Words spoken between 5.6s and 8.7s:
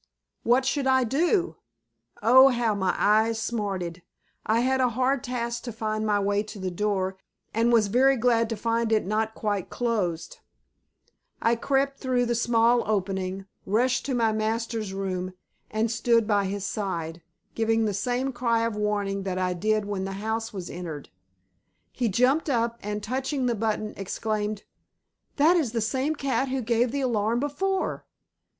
to find my way to the door and was very glad to